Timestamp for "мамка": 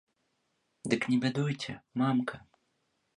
2.03-2.41